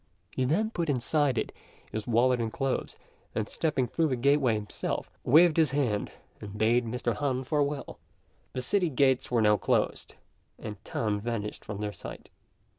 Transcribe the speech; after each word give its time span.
He 0.31 0.45
then 0.45 0.71
put 0.71 0.89
inside 0.89 1.37
it 1.37 1.51
his 1.91 2.07
wallet 2.07 2.41
and 2.41 2.51
clothes, 2.51 2.97
and 3.35 3.47
stepping 3.47 3.87
through 3.87 4.07
the 4.07 4.15
gateway 4.15 4.55
himself, 4.55 5.11
waved 5.23 5.57
his 5.57 5.69
hand 5.69 6.11
and 6.39 6.57
bade 6.57 6.85
Mr. 6.87 7.13
Han 7.17 7.43
farewell. 7.43 7.99
The 8.53 8.63
city 8.63 8.89
gates 8.89 9.29
were 9.29 9.43
now 9.43 9.57
closed, 9.57 10.15
and 10.57 10.83
Tan 10.83 11.19
vanished 11.19 11.63
from 11.63 11.81
their 11.81 11.93
sight. 11.93 12.31